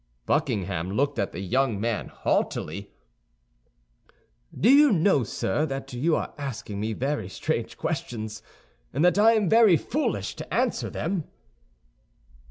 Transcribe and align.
Buckingham 0.25 0.89
looked 0.93 1.19
at 1.19 1.31
the 1.31 1.41
young 1.41 1.79
man 1.79 2.07
haughtily. 2.07 2.89
"Do 4.51 4.67
you 4.67 4.91
know, 4.91 5.23
sir, 5.23 5.63
that 5.67 5.93
you 5.93 6.15
are 6.15 6.33
asking 6.39 6.79
me 6.79 6.93
very 6.93 7.29
strange 7.29 7.77
questions, 7.77 8.41
and 8.91 9.05
that 9.05 9.19
I 9.19 9.33
am 9.33 9.47
very 9.47 9.77
foolish 9.77 10.35
to 10.37 10.51
answer 10.51 10.89
them?" 10.89 11.25